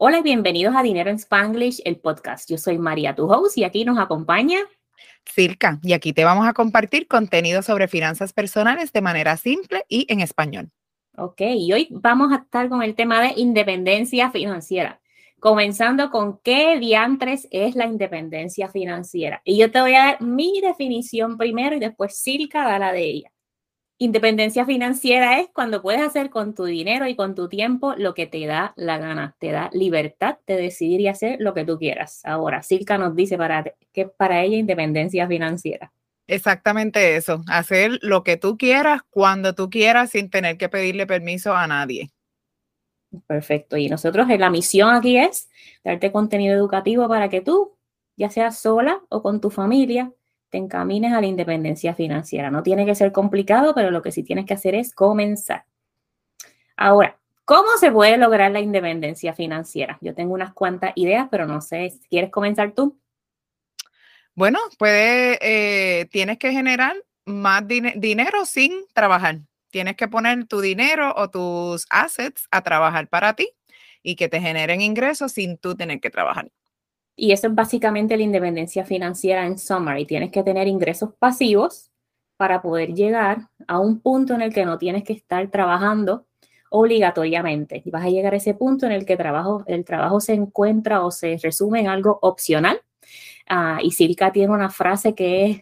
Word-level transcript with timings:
Hola 0.00 0.20
y 0.20 0.22
bienvenidos 0.22 0.76
a 0.76 0.84
Dinero 0.84 1.10
en 1.10 1.16
Spanglish, 1.16 1.82
el 1.84 1.96
podcast. 1.96 2.48
Yo 2.48 2.56
soy 2.56 2.78
María, 2.78 3.16
tu 3.16 3.28
host, 3.28 3.58
y 3.58 3.64
aquí 3.64 3.84
nos 3.84 3.98
acompaña 3.98 4.58
Circa. 5.24 5.80
Y 5.82 5.92
aquí 5.92 6.12
te 6.12 6.22
vamos 6.22 6.46
a 6.46 6.52
compartir 6.52 7.08
contenido 7.08 7.62
sobre 7.62 7.88
finanzas 7.88 8.32
personales 8.32 8.92
de 8.92 9.00
manera 9.00 9.36
simple 9.36 9.84
y 9.88 10.06
en 10.08 10.20
español. 10.20 10.70
Ok, 11.16 11.40
y 11.40 11.72
hoy 11.72 11.88
vamos 11.90 12.30
a 12.30 12.36
estar 12.36 12.68
con 12.68 12.84
el 12.84 12.94
tema 12.94 13.20
de 13.20 13.32
independencia 13.40 14.30
financiera. 14.30 15.00
Comenzando 15.40 16.12
con 16.12 16.38
qué 16.44 16.78
diantres 16.78 17.48
es 17.50 17.74
la 17.74 17.86
independencia 17.86 18.68
financiera. 18.68 19.42
Y 19.42 19.58
yo 19.58 19.72
te 19.72 19.80
voy 19.80 19.96
a 19.96 20.04
dar 20.04 20.22
mi 20.22 20.60
definición 20.60 21.36
primero 21.36 21.74
y 21.74 21.80
después 21.80 22.16
Circa 22.16 22.62
da 22.62 22.78
la 22.78 22.92
de 22.92 23.02
ella. 23.02 23.32
Independencia 24.00 24.64
financiera 24.64 25.40
es 25.40 25.48
cuando 25.52 25.82
puedes 25.82 26.02
hacer 26.02 26.30
con 26.30 26.54
tu 26.54 26.64
dinero 26.64 27.08
y 27.08 27.16
con 27.16 27.34
tu 27.34 27.48
tiempo 27.48 27.94
lo 27.96 28.14
que 28.14 28.28
te 28.28 28.46
da 28.46 28.72
la 28.76 28.96
gana, 28.96 29.34
te 29.40 29.50
da 29.50 29.70
libertad 29.72 30.38
de 30.46 30.56
decidir 30.56 31.00
y 31.00 31.08
hacer 31.08 31.38
lo 31.40 31.52
que 31.52 31.64
tú 31.64 31.78
quieras. 31.78 32.20
Ahora, 32.24 32.62
Silka 32.62 32.96
nos 32.96 33.16
dice 33.16 33.36
para 33.36 33.64
que 33.92 34.06
para 34.06 34.42
ella 34.44 34.56
independencia 34.56 35.26
financiera. 35.26 35.92
Exactamente 36.28 37.16
eso, 37.16 37.42
hacer 37.48 37.98
lo 38.02 38.22
que 38.22 38.36
tú 38.36 38.56
quieras, 38.56 39.00
cuando 39.10 39.56
tú 39.56 39.68
quieras, 39.68 40.10
sin 40.10 40.30
tener 40.30 40.58
que 40.58 40.68
pedirle 40.68 41.06
permiso 41.06 41.56
a 41.56 41.66
nadie. 41.66 42.10
Perfecto. 43.26 43.76
Y 43.76 43.88
nosotros 43.88 44.28
la 44.28 44.50
misión 44.50 44.94
aquí 44.94 45.18
es 45.18 45.48
darte 45.82 46.12
contenido 46.12 46.54
educativo 46.54 47.08
para 47.08 47.28
que 47.28 47.40
tú, 47.40 47.76
ya 48.16 48.30
seas 48.30 48.60
sola 48.60 49.00
o 49.08 49.22
con 49.22 49.40
tu 49.40 49.50
familia, 49.50 50.12
te 50.50 50.58
encamines 50.58 51.12
a 51.12 51.20
la 51.20 51.26
independencia 51.26 51.94
financiera. 51.94 52.50
No 52.50 52.62
tiene 52.62 52.86
que 52.86 52.94
ser 52.94 53.12
complicado, 53.12 53.74
pero 53.74 53.90
lo 53.90 54.02
que 54.02 54.12
sí 54.12 54.22
tienes 54.22 54.46
que 54.46 54.54
hacer 54.54 54.74
es 54.74 54.94
comenzar. 54.94 55.64
Ahora, 56.76 57.18
¿cómo 57.44 57.68
se 57.78 57.90
puede 57.90 58.16
lograr 58.16 58.50
la 58.50 58.60
independencia 58.60 59.34
financiera? 59.34 59.98
Yo 60.00 60.14
tengo 60.14 60.34
unas 60.34 60.52
cuantas 60.52 60.92
ideas, 60.94 61.28
pero 61.30 61.46
no 61.46 61.60
sé, 61.60 61.92
¿quieres 62.08 62.30
comenzar 62.30 62.72
tú? 62.72 62.98
Bueno, 64.34 64.58
puede, 64.78 65.38
eh, 65.42 66.06
tienes 66.06 66.38
que 66.38 66.52
generar 66.52 66.96
más 67.24 67.66
dinero 67.66 68.46
sin 68.46 68.72
trabajar. 68.94 69.40
Tienes 69.70 69.96
que 69.96 70.08
poner 70.08 70.46
tu 70.46 70.60
dinero 70.60 71.12
o 71.16 71.28
tus 71.28 71.86
assets 71.90 72.46
a 72.50 72.62
trabajar 72.62 73.08
para 73.08 73.34
ti 73.34 73.50
y 74.02 74.16
que 74.16 74.28
te 74.28 74.40
generen 74.40 74.80
ingresos 74.80 75.32
sin 75.32 75.58
tú 75.58 75.74
tener 75.74 76.00
que 76.00 76.10
trabajar. 76.10 76.50
Y 77.20 77.32
eso 77.32 77.48
es 77.48 77.54
básicamente 77.54 78.16
la 78.16 78.22
independencia 78.22 78.84
financiera 78.84 79.44
en 79.44 79.58
summary. 79.58 80.06
Tienes 80.06 80.30
que 80.30 80.44
tener 80.44 80.68
ingresos 80.68 81.10
pasivos 81.18 81.90
para 82.36 82.62
poder 82.62 82.94
llegar 82.94 83.48
a 83.66 83.80
un 83.80 83.98
punto 84.00 84.34
en 84.34 84.42
el 84.42 84.54
que 84.54 84.64
no 84.64 84.78
tienes 84.78 85.02
que 85.02 85.14
estar 85.14 85.50
trabajando 85.50 86.28
obligatoriamente. 86.70 87.82
Y 87.84 87.90
vas 87.90 88.04
a 88.04 88.08
llegar 88.08 88.34
a 88.34 88.36
ese 88.36 88.54
punto 88.54 88.86
en 88.86 88.92
el 88.92 89.04
que 89.04 89.18
el 89.66 89.84
trabajo 89.84 90.20
se 90.20 90.34
encuentra 90.34 91.04
o 91.04 91.10
se 91.10 91.36
resume 91.42 91.80
en 91.80 91.88
algo 91.88 92.20
opcional. 92.22 92.80
Uh, 93.50 93.82
y 93.82 93.90
Civica 93.90 94.30
tiene 94.30 94.52
una 94.52 94.70
frase 94.70 95.16
que 95.16 95.46
es, 95.46 95.56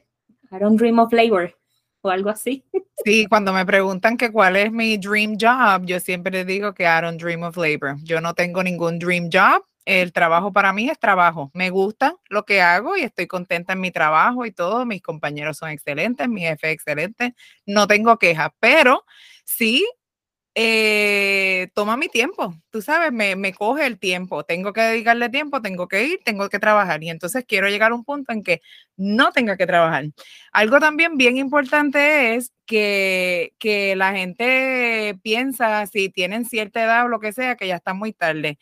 I 0.52 0.58
don't 0.60 0.78
dream 0.78 0.98
of 0.98 1.10
labor, 1.14 1.56
o 2.02 2.10
algo 2.10 2.28
así. 2.28 2.66
Sí, 3.02 3.27
cuando 3.28 3.54
me 3.54 3.64
preguntan 3.64 4.18
que 4.18 4.30
cuál 4.30 4.56
es 4.56 4.70
mi 4.70 4.98
dream 4.98 5.38
job, 5.40 5.86
yo 5.86 6.00
siempre 6.00 6.44
digo 6.44 6.74
que 6.74 6.82
I 6.82 7.00
don't 7.00 7.18
dream 7.18 7.44
of 7.44 7.56
labor. 7.56 7.96
Yo 8.02 8.20
no 8.20 8.34
tengo 8.34 8.62
ningún 8.62 8.98
dream 8.98 9.30
job 9.32 9.64
el 9.87 10.12
trabajo 10.12 10.53
para 10.53 10.73
mí 10.73 10.91
es 10.91 10.98
trabajo. 10.98 11.51
Me 11.55 11.70
gusta 11.70 12.17
lo 12.29 12.45
que 12.45 12.61
hago 12.61 12.97
y 12.97 13.03
estoy 13.03 13.27
contenta 13.27 13.73
en 13.73 13.81
mi 13.81 13.91
trabajo 13.92 14.45
y 14.45 14.53
todo. 14.53 14.84
Mis 14.84 15.01
compañeros 15.01 15.59
son 15.59 15.70
excelentes, 15.70 16.29
mi 16.29 16.42
jefe 16.42 16.69
es 16.69 16.75
excelente. 16.75 17.34
No 17.65 17.87
tengo 17.87 18.19
quejas, 18.19 18.51
pero 18.61 19.05
sí 19.45 19.87
eh, 20.59 21.69
toma 21.75 21.98
mi 21.98 22.09
tiempo. 22.09 22.55
Tú 22.70 22.81
sabes, 22.83 23.12
me, 23.12 23.37
me, 23.37 23.53
coge 23.53 23.87
el 23.87 23.98
tiempo. 23.98 24.42
Tengo 24.45 24.73
que 24.73 24.81
dedicarle 24.81 25.29
tiempo, 25.29 25.61
tengo 25.62 25.87
que 25.87 26.05
ir, 26.05 26.20
tengo 26.25 26.48
que 26.48 26.59
trabajar. 26.59 27.03
Y 27.05 27.11
entonces 27.11 27.45
quiero 27.47 27.69
llegar 27.69 27.92
a 27.92 27.95
un 27.95 28.05
punto 28.05 28.33
en 28.33 28.42
que 28.42 28.62
no 28.97 29.33
tenga 29.33 29.57
que 29.59 29.67
trabajar. 29.67 30.07
Algo 30.53 30.81
también 30.81 31.19
bien 31.19 31.37
importante 31.37 32.35
es 32.36 32.52
que, 32.64 33.52
que 33.58 33.96
la 33.96 34.14
gente 34.14 35.19
piensa, 35.23 35.86
si 35.86 36.08
tienen 36.08 36.46
cierta 36.46 36.83
edad 36.83 37.05
o 37.05 37.08
lo 37.08 37.20
que 37.20 37.33
sea, 37.33 37.57
que 37.57 37.69
ya 37.69 37.77
está 37.77 37.92
muy 37.95 38.13
tarde. 38.14 38.58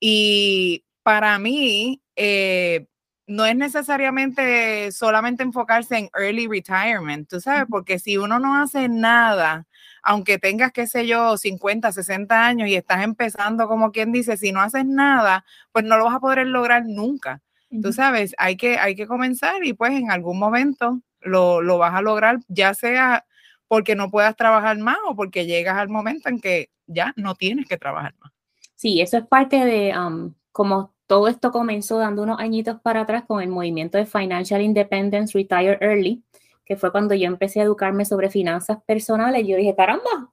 Y 0.00 0.84
para 1.02 1.38
mí, 1.38 2.02
eh, 2.16 2.86
no 3.30 3.46
es 3.46 3.54
necesariamente 3.56 4.90
solamente 4.92 5.44
enfocarse 5.44 5.96
en 5.96 6.10
early 6.18 6.48
retirement, 6.48 7.28
tú 7.28 7.40
sabes, 7.40 7.64
porque 7.70 8.00
si 8.00 8.16
uno 8.18 8.40
no 8.40 8.60
hace 8.60 8.88
nada, 8.88 9.66
aunque 10.02 10.38
tengas, 10.38 10.72
qué 10.72 10.86
sé 10.88 11.06
yo, 11.06 11.36
50, 11.36 11.92
60 11.92 12.44
años 12.44 12.68
y 12.68 12.74
estás 12.74 13.04
empezando, 13.04 13.68
como 13.68 13.92
quien 13.92 14.10
dice, 14.12 14.36
si 14.36 14.50
no 14.50 14.60
haces 14.60 14.84
nada, 14.84 15.44
pues 15.72 15.84
no 15.84 15.96
lo 15.96 16.06
vas 16.06 16.16
a 16.16 16.20
poder 16.20 16.46
lograr 16.48 16.84
nunca. 16.86 17.40
Tú 17.82 17.92
sabes, 17.92 18.34
hay 18.36 18.56
que, 18.56 18.78
hay 18.78 18.96
que 18.96 19.06
comenzar 19.06 19.64
y 19.64 19.74
pues 19.74 19.92
en 19.92 20.10
algún 20.10 20.38
momento 20.38 21.00
lo, 21.20 21.62
lo 21.62 21.78
vas 21.78 21.94
a 21.94 22.02
lograr, 22.02 22.40
ya 22.48 22.74
sea 22.74 23.26
porque 23.68 23.94
no 23.94 24.10
puedas 24.10 24.34
trabajar 24.34 24.76
más 24.78 24.96
o 25.06 25.14
porque 25.14 25.46
llegas 25.46 25.76
al 25.78 25.88
momento 25.88 26.28
en 26.28 26.40
que 26.40 26.70
ya 26.88 27.12
no 27.16 27.36
tienes 27.36 27.68
que 27.68 27.76
trabajar 27.76 28.14
más. 28.18 28.32
Sí, 28.80 29.02
eso 29.02 29.18
es 29.18 29.26
parte 29.26 29.62
de 29.62 29.92
um, 29.94 30.32
como 30.52 30.94
todo 31.06 31.28
esto 31.28 31.52
comenzó 31.52 31.98
dando 31.98 32.22
unos 32.22 32.40
añitos 32.40 32.80
para 32.80 33.02
atrás 33.02 33.24
con 33.26 33.42
el 33.42 33.50
movimiento 33.50 33.98
de 33.98 34.06
Financial 34.06 34.62
Independence 34.62 35.36
Retire 35.36 35.76
Early, 35.82 36.24
que 36.64 36.76
fue 36.76 36.90
cuando 36.90 37.14
yo 37.14 37.26
empecé 37.26 37.60
a 37.60 37.64
educarme 37.64 38.06
sobre 38.06 38.30
finanzas 38.30 38.78
personales. 38.86 39.46
Yo 39.46 39.58
dije, 39.58 39.74
caramba, 39.76 40.32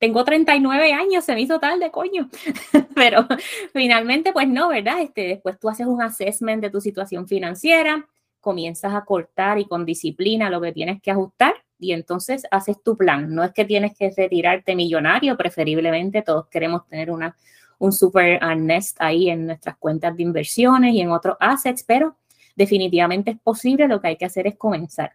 tengo 0.00 0.24
39 0.24 0.92
años, 0.94 1.24
se 1.24 1.34
me 1.34 1.42
hizo 1.42 1.60
tarde, 1.60 1.92
coño. 1.92 2.28
Pero 2.96 3.24
finalmente, 3.72 4.32
pues 4.32 4.48
no, 4.48 4.70
¿verdad? 4.70 5.00
Este, 5.02 5.28
después 5.28 5.56
tú 5.60 5.68
haces 5.68 5.86
un 5.86 6.02
assessment 6.02 6.62
de 6.62 6.70
tu 6.70 6.80
situación 6.80 7.28
financiera, 7.28 8.08
comienzas 8.40 8.94
a 8.94 9.04
cortar 9.04 9.60
y 9.60 9.64
con 9.66 9.84
disciplina 9.84 10.50
lo 10.50 10.60
que 10.60 10.72
tienes 10.72 11.00
que 11.00 11.12
ajustar 11.12 11.54
y 11.78 11.92
entonces 11.92 12.48
haces 12.50 12.82
tu 12.82 12.96
plan. 12.96 13.32
No 13.32 13.44
es 13.44 13.52
que 13.52 13.64
tienes 13.64 13.96
que 13.96 14.10
retirarte 14.10 14.74
millonario, 14.74 15.36
preferiblemente 15.36 16.22
todos 16.22 16.48
queremos 16.48 16.84
tener 16.88 17.12
una, 17.12 17.36
un 17.78 17.92
super 17.92 18.40
nest 18.56 18.96
ahí 19.00 19.28
en 19.30 19.46
nuestras 19.46 19.76
cuentas 19.76 20.16
de 20.16 20.22
inversiones 20.22 20.94
y 20.94 21.00
en 21.00 21.10
otros 21.10 21.36
assets, 21.40 21.84
pero 21.84 22.16
definitivamente 22.54 23.32
es 23.32 23.38
posible, 23.38 23.88
lo 23.88 24.00
que 24.00 24.08
hay 24.08 24.16
que 24.16 24.24
hacer 24.24 24.46
es 24.46 24.56
comenzar. 24.56 25.12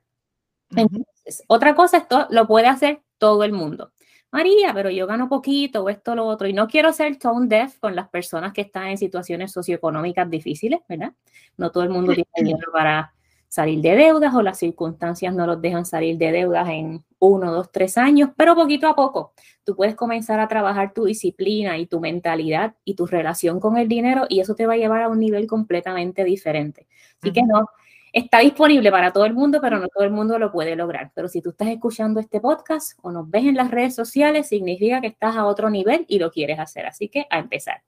Entonces, 0.70 1.44
otra 1.48 1.76
cosa, 1.76 1.98
esto 1.98 2.28
lo 2.30 2.48
puede 2.48 2.68
hacer 2.68 3.02
todo 3.18 3.44
el 3.44 3.52
mundo. 3.52 3.92
María, 4.32 4.74
pero 4.74 4.90
yo 4.90 5.08
gano 5.08 5.28
poquito 5.28 5.84
o 5.84 5.90
esto, 5.90 6.16
lo 6.16 6.26
otro, 6.26 6.48
y 6.48 6.54
no 6.54 6.68
quiero 6.68 6.94
ser 6.94 7.18
tone 7.18 7.48
deaf 7.48 7.78
con 7.80 7.96
las 7.96 8.08
personas 8.08 8.54
que 8.54 8.62
están 8.62 8.88
en 8.88 8.98
situaciones 8.98 9.52
socioeconómicas 9.52 10.30
difíciles, 10.30 10.80
¿verdad? 10.88 11.14
No 11.58 11.72
todo 11.72 11.84
el 11.84 11.90
mundo 11.90 12.14
tiene 12.14 12.30
dinero 12.36 12.72
para 12.72 13.14
salir 13.50 13.82
de 13.82 13.96
deudas 13.98 14.34
o 14.34 14.42
las 14.42 14.58
circunstancias 14.58 15.36
no 15.36 15.46
los 15.46 15.62
dejan 15.62 15.86
salir 15.86 16.18
de 16.18 16.32
deudas 16.32 16.70
en 16.70 17.04
uno, 17.22 17.52
dos, 17.52 17.72
tres 17.72 17.98
años, 17.98 18.32
pero 18.36 18.56
poquito 18.56 18.88
a 18.88 18.96
poco 18.96 19.34
tú 19.64 19.76
puedes 19.76 19.96
comenzar 19.96 20.40
a 20.40 20.48
trabajar 20.48 20.94
tu 20.94 21.06
disciplina 21.06 21.78
y 21.78 21.86
tu 21.86 22.00
mentalidad 22.00 22.76
y 22.84 22.96
tu 22.96 23.06
relación 23.06 23.60
con 23.60 23.78
el 23.78 23.88
dinero 23.88 24.26
y 24.28 24.40
eso 24.40 24.56
te 24.56 24.66
va 24.66 24.74
a 24.74 24.78
llevar 24.78 25.04
a 25.04 25.10
un 25.10 25.20
nivel 25.20 25.48
completamente 25.48 26.24
diferente. 26.24 26.88
Así 27.22 27.32
que 27.32 27.44
no, 27.44 27.70
está 28.12 28.40
disponible 28.40 28.92
para 28.92 29.14
todo 29.14 29.26
el 29.26 29.34
mundo, 29.34 29.60
pero 29.62 29.80
no 29.80 29.88
todo 29.88 30.04
el 30.04 30.12
mundo 30.12 30.40
lo 30.40 30.52
puede 30.52 30.76
lograr. 30.76 31.12
Pero 31.14 31.28
si 31.28 31.42
tú 31.42 31.52
estás 31.52 31.70
escuchando 31.70 32.20
este 32.20 32.42
podcast 32.42 32.98
o 33.02 33.12
nos 33.12 33.30
ves 33.30 33.46
en 33.46 33.56
las 33.56 33.72
redes 33.72 33.96
sociales, 33.96 34.48
significa 34.48 35.02
que 35.02 35.08
estás 35.08 35.36
a 35.36 35.46
otro 35.46 35.70
nivel 35.70 36.06
y 36.08 36.20
lo 36.20 36.32
quieres 36.32 36.60
hacer. 36.60 36.86
Así 36.86 37.08
que 37.08 37.28
a 37.30 37.40
empezar. 37.40 37.84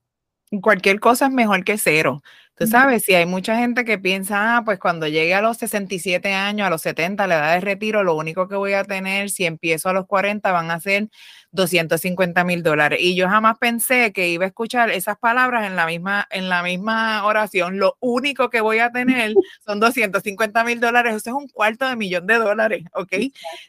Cualquier 0.62 1.00
cosa 1.00 1.26
es 1.26 1.32
mejor 1.32 1.64
que 1.64 1.78
cero. 1.78 2.22
Tú 2.56 2.68
sabes, 2.68 3.04
si 3.04 3.16
hay 3.16 3.26
mucha 3.26 3.58
gente 3.58 3.84
que 3.84 3.98
piensa, 3.98 4.58
ah, 4.58 4.64
pues 4.64 4.78
cuando 4.78 5.08
llegue 5.08 5.34
a 5.34 5.42
los 5.42 5.58
67 5.58 6.34
años, 6.34 6.68
a 6.68 6.70
los 6.70 6.84
70, 6.84 7.26
la 7.26 7.36
edad 7.36 7.54
de 7.56 7.62
retiro, 7.62 8.04
lo 8.04 8.16
único 8.16 8.48
que 8.48 8.56
voy 8.56 8.74
a 8.74 8.84
tener 8.84 9.32
si 9.32 9.46
empiezo 9.46 9.90
a 9.90 9.94
los 9.94 10.06
40 10.06 10.52
van 10.52 10.70
a 10.70 10.80
ser 10.80 11.10
250 11.54 12.44
mil 12.44 12.64
dólares. 12.64 13.00
Y 13.02 13.16
yo 13.16 13.30
jamás 13.30 13.58
pensé 13.60 14.12
que 14.12 14.28
iba 14.30 14.44
a 14.46 14.48
escuchar 14.48 14.90
esas 14.90 15.18
palabras 15.18 15.66
en 15.68 15.76
la 15.76 15.86
misma, 15.86 16.28
en 16.32 16.50
la 16.50 16.64
misma 16.64 17.24
oración. 17.26 17.80
Lo 17.80 17.96
único 18.00 18.50
que 18.50 18.60
voy 18.62 18.80
a 18.80 18.92
tener 18.92 19.34
son 19.66 19.80
250 19.80 20.64
mil 20.64 20.80
dólares. 20.80 21.16
Eso 21.16 21.30
es 21.30 21.36
un 21.36 21.48
cuarto 21.48 21.88
de 21.88 21.96
millón 21.96 22.28
de 22.28 22.36
dólares, 22.36 22.84
¿ok? 22.94 23.14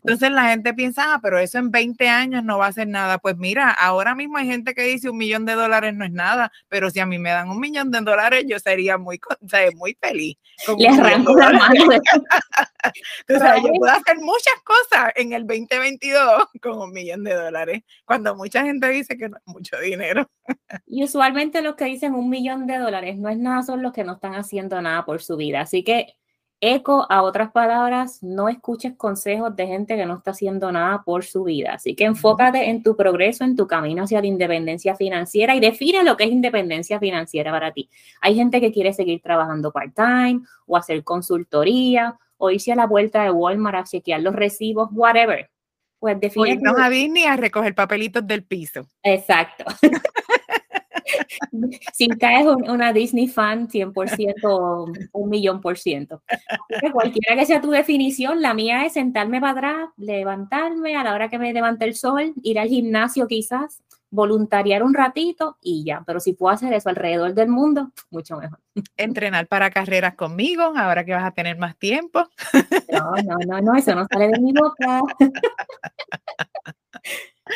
Entonces 0.02 0.30
la 0.30 0.48
gente 0.48 0.74
piensa, 0.74 1.14
ah, 1.14 1.20
pero 1.22 1.38
eso 1.38 1.58
en 1.58 1.70
20 1.70 2.08
años 2.08 2.42
no 2.44 2.58
va 2.58 2.66
a 2.66 2.72
ser 2.72 2.88
nada. 2.88 3.18
Pues 3.18 3.36
mira, 3.36 3.70
ahora 3.70 4.14
mismo 4.14 4.38
hay 4.38 4.46
gente 4.46 4.74
que 4.74 4.82
dice 4.82 5.10
un 5.10 5.18
millón 5.18 5.44
de 5.44 5.52
dólares 5.54 5.94
no 5.94 6.04
es 6.04 6.12
nada, 6.12 6.50
pero 6.68 6.90
si 6.90 7.00
a 7.00 7.06
mí 7.06 7.18
me 7.18 7.30
dan 7.30 7.50
un 7.50 7.60
millón 7.60 7.90
de 7.90 8.00
dólares, 8.00 8.44
yo 8.48 8.58
sería 8.74 8.98
muy, 8.98 9.20
muy 9.76 9.96
feliz. 10.00 10.36
Le 10.76 10.88
arranco 10.88 11.36
la 11.36 11.50
mano. 11.52 11.84
yo 13.28 13.72
puedo 13.78 13.92
hacer 13.92 14.18
muchas 14.18 14.54
cosas 14.64 15.12
en 15.14 15.32
el 15.32 15.46
2022 15.46 16.44
con 16.62 16.78
un 16.78 16.92
millón 16.92 17.24
de 17.24 17.34
dólares 17.34 17.82
cuando 18.04 18.34
mucha 18.34 18.64
gente 18.64 18.88
dice 18.88 19.16
que 19.16 19.28
no 19.28 19.36
es 19.36 19.42
mucho 19.46 19.78
dinero. 19.78 20.28
Y 20.86 21.04
usualmente 21.04 21.62
los 21.62 21.76
que 21.76 21.84
dicen 21.84 22.14
un 22.14 22.28
millón 22.28 22.66
de 22.66 22.78
dólares 22.78 23.16
no 23.16 23.28
es 23.28 23.38
nada, 23.38 23.62
son 23.62 23.82
los 23.82 23.92
que 23.92 24.04
no 24.04 24.14
están 24.14 24.34
haciendo 24.34 24.80
nada 24.82 25.04
por 25.04 25.22
su 25.22 25.36
vida. 25.36 25.60
Así 25.60 25.84
que 25.84 26.16
eco 26.60 27.06
a 27.10 27.22
otras 27.22 27.50
palabras, 27.50 28.22
no 28.22 28.48
escuches 28.48 28.94
consejos 28.96 29.54
de 29.54 29.66
gente 29.66 29.96
que 29.96 30.06
no 30.06 30.14
está 30.14 30.30
haciendo 30.30 30.72
nada 30.72 31.02
por 31.04 31.24
su 31.24 31.44
vida. 31.44 31.74
Así 31.74 31.94
que 31.94 32.04
enfócate 32.04 32.70
en 32.70 32.82
tu 32.82 32.96
progreso, 32.96 33.44
en 33.44 33.56
tu 33.56 33.66
camino 33.66 34.04
hacia 34.04 34.20
la 34.20 34.26
independencia 34.26 34.96
financiera 34.96 35.54
y 35.54 35.60
define 35.60 36.02
lo 36.04 36.16
que 36.16 36.24
es 36.24 36.30
independencia 36.30 36.98
financiera 36.98 37.50
para 37.50 37.72
ti. 37.72 37.90
Hay 38.20 38.34
gente 38.34 38.60
que 38.60 38.72
quiere 38.72 38.92
seguir 38.92 39.20
trabajando 39.20 39.72
part-time 39.72 40.40
o 40.66 40.76
hacer 40.76 41.04
consultoría 41.04 42.18
o 42.36 42.50
irse 42.50 42.72
a 42.72 42.76
la 42.76 42.86
vuelta 42.86 43.22
de 43.22 43.30
Walmart 43.30 43.78
a 43.78 43.84
chequear 43.84 44.20
los 44.20 44.34
recibos, 44.34 44.88
whatever. 44.92 45.50
Pues 45.98 46.20
define. 46.20 46.60
O 46.70 46.78
a 46.78 46.90
Disney 46.90 47.24
a 47.24 47.36
recoger 47.36 47.74
papelitos 47.74 48.26
del 48.26 48.44
piso. 48.44 48.86
Exacto. 49.02 49.64
si 51.92 52.08
caes 52.08 52.46
una 52.46 52.92
Disney 52.92 53.28
fan, 53.28 53.68
100%, 53.68 55.08
un 55.12 55.30
millón 55.30 55.60
por 55.60 55.78
ciento. 55.78 56.22
Cualquiera 56.92 57.36
que 57.36 57.46
sea 57.46 57.60
tu 57.60 57.70
definición, 57.70 58.42
la 58.42 58.54
mía 58.54 58.84
es 58.86 58.94
sentarme 58.94 59.40
para 59.40 59.52
atrás, 59.52 59.88
levantarme 59.96 60.96
a 60.96 61.04
la 61.04 61.14
hora 61.14 61.28
que 61.28 61.38
me 61.38 61.52
levante 61.52 61.84
el 61.84 61.94
sol, 61.94 62.34
ir 62.42 62.58
al 62.58 62.68
gimnasio 62.68 63.26
quizás, 63.26 63.82
voluntariar 64.10 64.82
un 64.82 64.94
ratito 64.94 65.58
y 65.60 65.84
ya. 65.84 66.02
Pero 66.06 66.20
si 66.20 66.34
puedo 66.34 66.54
hacer 66.54 66.72
eso 66.72 66.88
alrededor 66.88 67.34
del 67.34 67.48
mundo, 67.48 67.90
mucho 68.10 68.36
mejor. 68.36 68.60
Entrenar 68.96 69.48
para 69.48 69.70
carreras 69.70 70.14
conmigo, 70.14 70.72
ahora 70.76 71.04
que 71.04 71.12
vas 71.12 71.24
a 71.24 71.32
tener 71.32 71.58
más 71.58 71.76
tiempo. 71.76 72.28
No, 72.92 73.12
no, 73.24 73.36
no, 73.46 73.60
no, 73.60 73.74
eso 73.74 73.94
no 73.94 74.06
sale 74.10 74.28
de 74.28 74.40
mi 74.40 74.52
boca. 74.52 75.00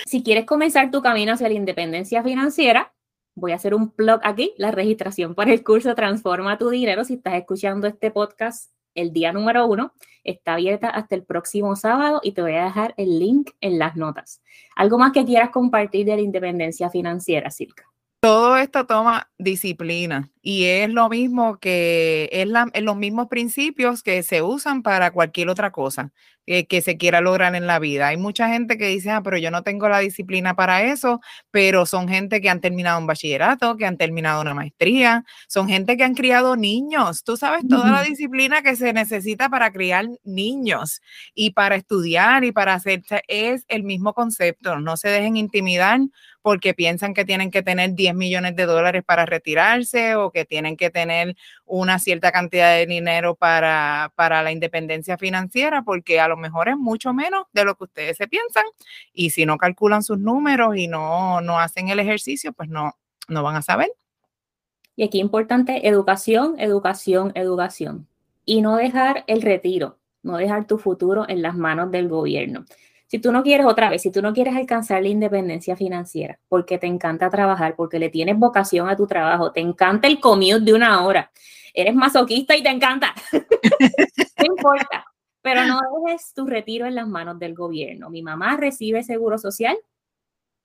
Si 0.05 0.23
quieres 0.23 0.45
comenzar 0.45 0.91
tu 0.91 1.01
camino 1.01 1.33
hacia 1.33 1.49
la 1.49 1.55
independencia 1.55 2.23
financiera, 2.23 2.93
voy 3.39 3.53
a 3.53 3.57
hacer 3.57 3.75
un 3.75 3.91
plug 3.91 4.21
aquí, 4.23 4.53
la 4.57 4.71
registración 4.71 5.35
para 5.35 5.53
el 5.53 5.63
curso 5.63 5.95
Transforma 5.95 6.59
tu 6.59 6.69
dinero. 6.69 7.05
Si 7.05 7.15
estás 7.15 7.35
escuchando 7.35 7.87
este 7.87 8.11
podcast 8.11 8.73
el 8.95 9.13
día 9.13 9.33
número 9.33 9.67
uno, 9.67 9.93
está 10.25 10.55
abierta 10.55 10.89
hasta 10.89 11.15
el 11.15 11.23
próximo 11.25 11.77
sábado 11.77 12.21
y 12.23 12.33
te 12.33 12.43
voy 12.43 12.55
a 12.55 12.65
dejar 12.65 12.95
el 12.97 13.19
link 13.19 13.51
en 13.61 13.79
las 13.79 13.97
notas. 13.97 14.43
¿Algo 14.77 14.99
más 14.99 15.13
que 15.13 15.25
quieras 15.25 15.51
compartir 15.51 16.07
de 16.07 16.17
la 16.17 16.23
independencia 16.23 16.91
financiera, 16.91 17.51
Silka? 17.51 17.85
Todo 18.21 18.57
esto 18.57 18.85
toma 18.85 19.31
disciplina 19.39 20.29
y 20.49 20.65
es 20.65 20.89
lo 20.89 21.11
mismo 21.11 21.59
que 21.59 22.31
es, 22.33 22.49
los 22.83 22.97
mismos 22.97 23.29
principios 23.29 24.03
que 24.03 24.23
se 24.23 24.41
usan 24.41 24.83
para 24.83 25.11
cualquier 25.11 25.51
otra 25.51 25.73
cosa 25.73 26.11
eh, 26.51 26.67
que 26.67 26.81
se 26.81 26.97
quiera 26.97 27.21
lograr 27.21 27.55
en 27.55 27.67
la 27.67 27.79
vida. 27.79 28.09
Hay 28.09 28.17
mucha 28.17 28.49
gente 28.49 28.79
que 28.79 28.87
dice, 28.87 29.11
ah, 29.11 29.21
pero 29.23 29.37
yo 29.37 29.51
no 29.51 29.63
tengo 29.63 29.87
la 29.91 29.99
disciplina 29.99 30.57
para 30.57 30.83
eso, 30.85 31.21
pero 31.51 31.85
son 31.85 32.09
gente 32.09 32.41
que 32.41 32.49
han 32.49 32.63
terminado 32.63 32.99
un 32.99 33.07
bachillerato, 33.07 33.77
que 33.77 33.85
han 33.85 33.99
terminado 33.99 34.41
una 34.41 34.55
maestría, 34.55 35.27
son 35.49 35.69
gente 35.69 35.99
que 35.99 36.05
han 36.05 36.15
criado 36.15 36.57
niños. 36.57 37.23
Tú 37.23 37.37
sabes 37.37 37.69
toda 37.69 37.91
la 37.91 38.03
disciplina 38.03 38.63
que 38.63 38.77
se 38.77 38.95
necesita 38.95 39.51
para 39.51 39.71
criar 39.71 40.07
niños 40.25 41.03
y 41.35 41.51
para 41.51 41.77
estudiar 41.77 42.45
y 42.45 42.53
para 42.53 42.73
hacer, 42.73 43.03
es 43.27 43.67
el 43.69 43.83
mismo 43.83 44.15
concepto. 44.15 44.81
No 44.81 44.97
se 44.97 45.11
dejen 45.11 45.37
intimidar 45.37 46.01
porque 46.41 46.73
piensan 46.73 47.13
que 47.13 47.27
tienen 47.27 47.51
que 47.51 47.63
tener 47.63 47.93
10 47.93 48.15
millones 48.15 48.57
de 48.57 48.65
dólares 48.65 49.03
para 49.05 49.27
retirarse 49.27 50.15
o 50.15 50.31
que 50.31 50.38
tienen 50.45 50.77
que 50.77 50.91
tener 50.91 51.37
una 51.65 51.99
cierta 51.99 52.33
cantidad 52.33 52.75
de 52.77 52.87
dinero 52.87 53.35
para, 53.35 54.13
para 54.15 54.43
la 54.43 54.53
independencia 54.53 55.19
financiera, 55.19 55.83
porque 55.83 56.21
a 56.21 56.29
lo 56.29 56.37
mejor 56.37 56.69
es 56.69 56.77
mucho 56.77 57.13
menos 57.13 57.47
de 57.53 57.65
lo 57.65 57.77
que 57.77 57.85
ustedes 57.85 58.17
se 58.17 58.29
piensan 58.29 58.65
y 59.13 59.31
si 59.31 59.47
no 59.47 59.59
calculan 59.59 60.03
sus 60.03 60.19
números 60.19 60.77
y 60.77 60.89
no, 60.89 61.41
no 61.41 61.59
hacen 61.59 61.89
el 61.89 61.99
ejercicio, 61.99 62.53
pues 62.53 62.69
no, 62.69 62.97
no 63.29 63.43
van 63.43 63.57
a 63.57 63.63
saber. 63.63 63.89
Y 64.97 65.05
aquí 65.05 65.21
importante, 65.21 65.87
educación, 65.87 66.57
educación, 66.59 67.31
educación. 67.37 68.09
Y 68.45 68.63
no 68.63 68.77
dejar 68.77 69.25
el 69.29 69.43
retiro, 69.43 69.99
no 70.23 70.37
dejar 70.39 70.67
tu 70.67 70.79
futuro 70.79 71.25
en 71.29 71.43
las 71.43 71.57
manos 71.57 71.93
del 71.93 72.09
gobierno. 72.09 72.65
Si 73.09 73.19
tú 73.19 73.33
no 73.33 73.43
quieres 73.43 73.67
otra 73.67 73.89
vez, 73.89 74.03
si 74.03 74.13
tú 74.13 74.21
no 74.21 74.35
quieres 74.35 74.55
alcanzar 74.55 75.03
la 75.03 75.09
independencia 75.09 75.77
financiera, 75.77 76.39
porque 76.47 76.77
te 76.77 76.87
encanta 76.87 77.31
trabajar, 77.31 77.75
porque 77.75 77.99
le 77.99 78.11
tienes 78.11 78.39
vocación 78.39 78.89
a 78.89 78.97
tu 78.97 79.07
trabajo, 79.07 79.51
te 79.51 79.61
encanta 79.61 80.07
el 80.09 80.21
commute 80.21 80.61
de 80.61 80.75
una 80.75 81.05
hora, 81.05 81.33
eres 81.73 81.95
masoquista 81.95 82.55
y 82.55 82.63
te 82.63 82.69
encanta, 82.69 83.15
no 84.39 84.45
importa, 84.45 85.07
pero 85.41 85.65
no 85.65 85.81
dejes 86.05 86.35
tu 86.35 86.47
retiro 86.47 86.85
en 86.85 86.95
las 86.95 87.09
manos 87.09 87.39
del 87.39 87.55
gobierno. 87.55 88.11
Mi 88.11 88.23
mamá 88.23 88.59
recibe 88.59 89.03
seguro 89.03 89.39
social 89.39 89.79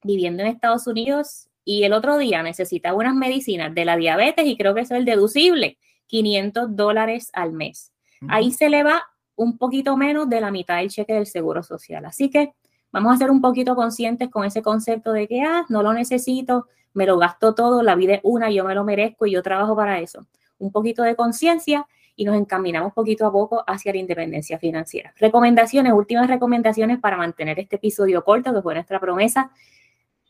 viviendo 0.04 0.44
en 0.44 0.50
Estados 0.50 0.86
Unidos 0.86 1.48
y 1.64 1.84
el 1.84 1.94
otro 1.94 2.18
día 2.18 2.44
necesita 2.44 2.94
unas 2.94 3.16
medicinas 3.16 3.74
de 3.74 3.86
la 3.86 3.96
diabetes 3.96 4.46
y 4.46 4.58
creo 4.58 4.76
que 4.76 4.82
eso 4.82 4.96
es 4.96 5.00
el 5.00 5.06
deducible, 5.06 5.78
500 6.08 6.76
dólares 6.76 7.30
al 7.32 7.54
mes. 7.54 7.94
Ahí 8.28 8.52
se 8.52 8.70
le 8.70 8.84
va 8.84 9.04
un 9.36 9.58
poquito 9.58 9.98
menos 9.98 10.30
de 10.30 10.42
la 10.42 10.52
mitad 10.52 10.78
del 10.78 10.90
cheque 10.90 11.14
del 11.14 11.26
seguro 11.26 11.64
social. 11.64 12.06
Así 12.06 12.30
que 12.30 12.54
vamos 12.92 13.14
a 13.14 13.18
ser 13.18 13.32
un 13.32 13.42
poquito 13.42 13.76
conscientes 13.76 14.30
con 14.30 14.46
ese 14.46 14.62
concepto 14.62 15.12
de 15.12 15.28
que, 15.28 15.42
ah, 15.42 15.66
no 15.70 15.84
lo 15.84 15.94
necesito, 15.94 16.68
me 16.94 17.06
lo 17.06 17.18
gasto 17.18 17.56
todo, 17.56 17.82
la 17.82 17.96
vida 17.96 18.16
es 18.16 18.22
una, 18.24 18.52
yo 18.52 18.64
me 18.64 18.76
lo 18.76 18.84
merezco 18.84 19.26
y 19.26 19.32
yo 19.32 19.42
trabajo 19.42 19.76
para 19.76 20.00
eso. 20.00 20.28
Un 20.60 20.72
poquito 20.72 21.04
de 21.04 21.16
conciencia 21.16 21.88
y 22.16 22.26
nos 22.26 22.36
encaminamos 22.36 22.94
poquito 22.94 23.26
a 23.26 23.32
poco 23.32 23.64
hacia 23.66 23.92
la 23.92 23.98
independencia 23.98 24.60
financiera. 24.60 25.14
Recomendaciones, 25.18 25.94
últimas 25.94 26.28
recomendaciones 26.28 27.00
para 27.00 27.18
mantener 27.18 27.60
este 27.60 27.78
episodio 27.78 28.24
corto, 28.24 28.54
que 28.54 28.62
fue 28.62 28.76
nuestra 28.76 29.00
promesa. 29.00 29.52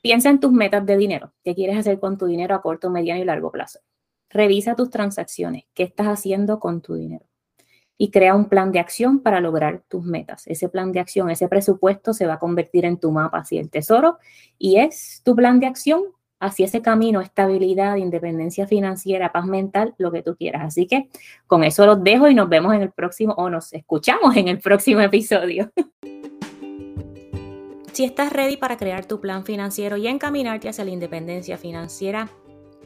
Piensa 0.01 0.29
en 0.29 0.39
tus 0.39 0.51
metas 0.51 0.85
de 0.85 0.97
dinero. 0.97 1.33
¿Qué 1.43 1.53
quieres 1.53 1.77
hacer 1.77 1.99
con 1.99 2.17
tu 2.17 2.25
dinero 2.25 2.55
a 2.55 2.61
corto, 2.61 2.89
mediano 2.89 3.21
y 3.21 3.25
largo 3.25 3.51
plazo? 3.51 3.79
Revisa 4.29 4.75
tus 4.75 4.89
transacciones. 4.89 5.65
¿Qué 5.73 5.83
estás 5.83 6.07
haciendo 6.07 6.59
con 6.59 6.81
tu 6.81 6.95
dinero? 6.95 7.25
Y 7.97 8.11
crea 8.11 8.35
un 8.35 8.49
plan 8.49 8.71
de 8.71 8.79
acción 8.79 9.19
para 9.19 9.39
lograr 9.39 9.83
tus 9.87 10.03
metas. 10.03 10.47
Ese 10.47 10.69
plan 10.69 10.91
de 10.91 10.99
acción, 10.99 11.29
ese 11.29 11.47
presupuesto 11.47 12.13
se 12.13 12.25
va 12.25 12.33
a 12.35 12.39
convertir 12.39 12.85
en 12.85 12.97
tu 12.97 13.11
mapa 13.11 13.39
hacia 13.39 13.61
el 13.61 13.69
tesoro 13.69 14.17
y 14.57 14.79
es 14.79 15.21
tu 15.23 15.35
plan 15.35 15.59
de 15.59 15.67
acción 15.67 16.03
hacia 16.39 16.65
ese 16.65 16.81
camino, 16.81 17.21
estabilidad, 17.21 17.95
independencia 17.95 18.67
financiera, 18.67 19.31
paz 19.31 19.45
mental, 19.45 19.95
lo 19.97 20.11
que 20.11 20.21
tú 20.21 20.35
quieras. 20.35 20.63
Así 20.65 20.87
que 20.87 21.09
con 21.47 21.63
eso 21.63 21.85
los 21.85 22.03
dejo 22.03 22.27
y 22.27 22.35
nos 22.35 22.49
vemos 22.49 22.73
en 22.73 22.81
el 22.81 22.91
próximo 22.91 23.33
o 23.37 23.49
nos 23.49 23.71
escuchamos 23.73 24.35
en 24.35 24.49
el 24.49 24.59
próximo 24.59 25.01
episodio. 25.01 25.71
Si 27.93 28.03
estás 28.03 28.33
ready 28.33 28.57
para 28.57 28.75
crear 28.75 29.05
tu 29.05 29.21
plan 29.21 29.45
financiero 29.45 29.97
y 29.97 30.07
encaminarte 30.07 30.67
hacia 30.67 30.83
la 30.83 30.89
independencia 30.89 31.59
financiera, 31.59 32.27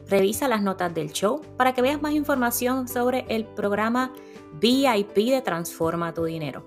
revisa 0.08 0.48
las 0.48 0.62
notas 0.62 0.94
del 0.94 1.12
show 1.12 1.40
para 1.56 1.74
que 1.74 1.82
veas 1.82 2.00
más 2.00 2.12
información 2.12 2.88
sobre 2.88 3.26
el 3.28 3.44
programa 3.44 4.12
VIP 4.60 5.14
de 5.14 5.42
Transforma 5.42 6.14
tu 6.14 6.24
Dinero. 6.24 6.64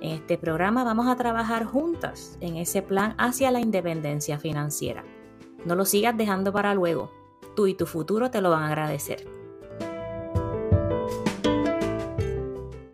En 0.00 0.12
este 0.12 0.38
programa 0.38 0.82
vamos 0.82 1.08
a 1.08 1.16
trabajar 1.16 1.64
juntas 1.64 2.36
en 2.40 2.56
ese 2.56 2.82
plan 2.82 3.14
hacia 3.18 3.50
la 3.50 3.60
independencia 3.60 4.38
financiera. 4.38 5.04
No 5.64 5.74
lo 5.74 5.84
sigas 5.84 6.16
dejando 6.16 6.52
para 6.52 6.74
luego. 6.74 7.10
Tú 7.54 7.66
y 7.66 7.74
tu 7.74 7.86
futuro 7.86 8.30
te 8.30 8.40
lo 8.40 8.50
van 8.50 8.62
a 8.62 8.68
agradecer. 8.68 9.39